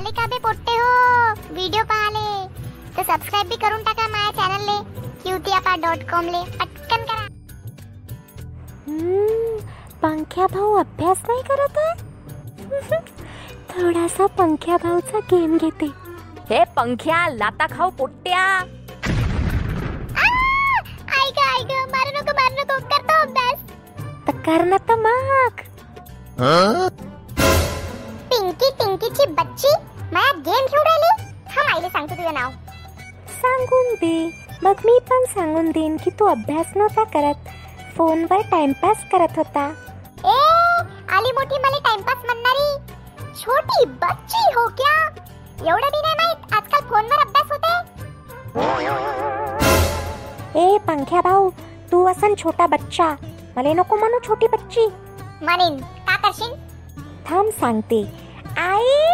[0.00, 1.32] आले का बे पोट्टे हो?
[1.54, 2.46] व्हिडिओ पाहाले.
[2.96, 4.76] तर सबस्क्राईब बी करून टाका माझ्या चॅनलले
[5.22, 6.58] क्यूतियापा डॉट कॉम ले.
[6.58, 7.26] पटकन करा.
[8.88, 9.58] हम्म,
[10.02, 11.94] पंख्या भाऊ अभ्यास नाही करत आहे?
[13.72, 15.86] थोडासा पंख्या भाऊचा गेम घेते.
[16.50, 18.44] हे पंख्या लाता खाऊ पोट्ट्या.
[21.20, 21.70] ऐक ऐक.
[21.96, 22.80] मारू नको मारू नको.
[22.88, 23.58] करतो अभ्यास.
[24.26, 25.60] तर कर ना तर मग.
[32.00, 32.50] सांगतो तुझं नाव.
[33.30, 34.30] सांगून दे.
[34.62, 37.48] मग मी पण सांगून देईन की तू अभ्यास नव्हता करत.
[37.96, 39.64] फोनवर टाइमपास करत होता.
[40.24, 40.36] ए
[41.16, 42.70] आली मोठी मला टाइमपास म्हणणारी.
[43.40, 44.94] छोटी बच्ची हो क्या?
[45.68, 47.78] एवढं बी नाही माहीत आजकाल फोनवर अभ्यास होते
[50.60, 51.50] ए पंख्या भाऊ
[51.92, 53.14] तू असन छोटा बच्चा.
[53.56, 54.88] मला नको म्हणू छोटी बच्ची.
[55.42, 55.80] म्हणेन.
[55.80, 56.52] का करशील?
[57.26, 58.02] थांब सांगते.
[58.58, 59.09] आई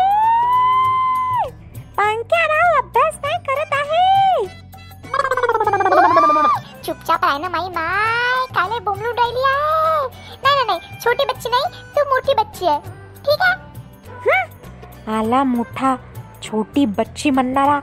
[6.97, 10.06] चुपचाप राह ना माई माय काले बोंबलून राहिली आहे?
[10.42, 11.64] नाही नाही नाही छोटी बच्ची नाही
[11.97, 12.78] तू मोठी बच्ची आहे.
[13.27, 15.14] ठीक आहे?
[15.19, 15.94] आला मोठा
[16.42, 17.78] छोटी बच्ची म्हणणारा.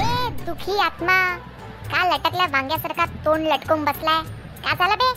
[0.00, 1.18] ए दुखी आत्मा
[1.92, 4.22] का लटकल्या वांग्यासारखा तोंड लटकून बसलाय?
[4.64, 5.12] का झालं बे?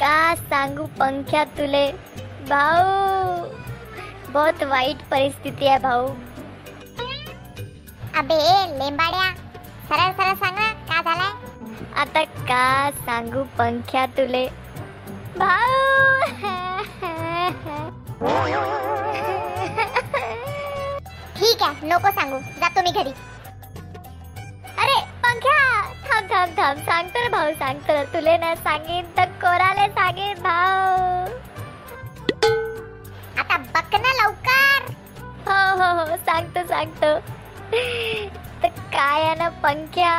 [0.00, 1.86] का सांगू पंख्या तुले?
[2.48, 3.46] भाऊ
[4.32, 6.06] बहुत वाईट परिस्थिती आहे भाऊ.
[8.18, 8.38] अबे
[8.78, 9.30] लेंबाड्या
[9.88, 10.58] सरळ सरळ सांग
[10.92, 11.30] का झालाय?
[12.00, 14.46] आता का सांगू पंख्या तुले?
[15.38, 16.20] भाऊ!
[21.36, 22.38] ठीक आहे नको सांगू.
[22.60, 23.12] जातो मी घरी.
[24.82, 25.56] अरे पंख्या!
[26.08, 26.78] थांब थांब थांब.
[26.88, 28.02] सांगतो रे भाऊ सांगतो ना.
[28.12, 31.26] तुले ना सांगेन तर कोराले सांगेन भाऊ.
[33.40, 34.92] आता बघ ना लवकर.
[35.48, 36.16] हो हो हो.
[36.16, 37.18] सांगतो सांगतो.
[38.62, 40.14] तर काय आहे ना पंख्या?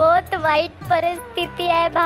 [0.00, 1.98] बहुत वाईट परिस्थिती आहे भाऊ